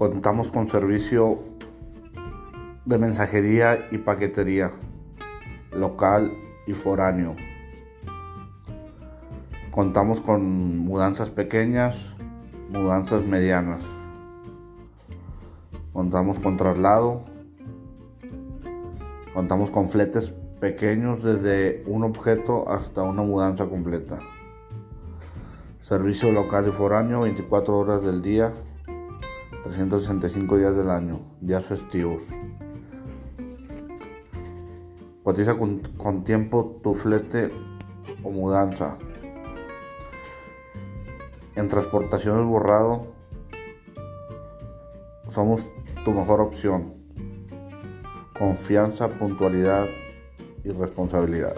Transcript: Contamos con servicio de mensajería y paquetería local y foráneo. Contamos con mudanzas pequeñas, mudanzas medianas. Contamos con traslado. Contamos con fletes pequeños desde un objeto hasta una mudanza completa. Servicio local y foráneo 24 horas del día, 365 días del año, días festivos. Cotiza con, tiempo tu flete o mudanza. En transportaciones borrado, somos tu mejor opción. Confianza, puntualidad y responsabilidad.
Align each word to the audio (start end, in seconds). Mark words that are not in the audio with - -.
Contamos 0.00 0.50
con 0.50 0.66
servicio 0.66 1.40
de 2.86 2.96
mensajería 2.96 3.86
y 3.90 3.98
paquetería 3.98 4.70
local 5.72 6.32
y 6.66 6.72
foráneo. 6.72 7.36
Contamos 9.70 10.22
con 10.22 10.78
mudanzas 10.78 11.28
pequeñas, 11.28 11.98
mudanzas 12.70 13.26
medianas. 13.26 13.82
Contamos 15.92 16.38
con 16.38 16.56
traslado. 16.56 17.26
Contamos 19.34 19.70
con 19.70 19.90
fletes 19.90 20.32
pequeños 20.60 21.22
desde 21.22 21.84
un 21.86 22.04
objeto 22.04 22.70
hasta 22.70 23.02
una 23.02 23.20
mudanza 23.20 23.66
completa. 23.66 24.18
Servicio 25.82 26.32
local 26.32 26.68
y 26.68 26.72
foráneo 26.72 27.20
24 27.20 27.76
horas 27.76 28.02
del 28.02 28.22
día, 28.22 28.54
365 29.62 30.56
días 30.56 30.76
del 30.76 30.90
año, 30.90 31.20
días 31.40 31.64
festivos. 31.64 32.22
Cotiza 35.22 35.54
con, 35.56 36.24
tiempo 36.24 36.80
tu 36.82 36.94
flete 36.94 37.50
o 38.22 38.30
mudanza. 38.30 38.96
En 41.56 41.68
transportaciones 41.68 42.46
borrado, 42.46 43.08
somos 45.28 45.68
tu 46.04 46.12
mejor 46.12 46.40
opción. 46.40 46.94
Confianza, 48.38 49.08
puntualidad 49.08 49.86
y 50.64 50.70
responsabilidad. 50.70 51.54